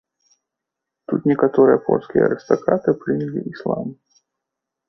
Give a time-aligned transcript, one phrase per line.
[1.11, 3.93] Тут некаторыя польскія арыстакраты прынялі іслам.